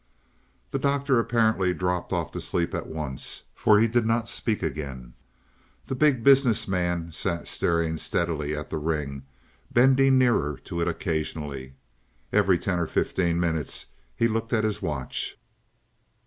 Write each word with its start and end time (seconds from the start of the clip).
The 0.71 0.79
Doctor 0.79 1.19
apparently 1.19 1.75
dropped 1.75 2.11
off 2.11 2.31
to 2.31 2.41
sleep 2.41 2.73
at 2.73 2.87
once, 2.87 3.43
for 3.53 3.77
he 3.79 3.87
did 3.87 4.03
not 4.03 4.27
speak 4.27 4.63
again. 4.63 5.13
The 5.85 5.93
Big 5.93 6.23
Business 6.23 6.67
Man 6.67 7.11
sat 7.11 7.47
staring 7.47 7.99
steadily 7.99 8.55
at 8.57 8.71
the 8.71 8.79
ring, 8.79 9.27
bending 9.71 10.17
nearer 10.17 10.57
to 10.63 10.81
it 10.81 10.87
occasionally. 10.87 11.75
Every 12.33 12.57
ten 12.57 12.79
or 12.79 12.87
fifteen 12.87 13.39
minutes 13.39 13.85
he 14.15 14.27
looked 14.27 14.53
at 14.53 14.63
his 14.63 14.81
watch. 14.81 15.39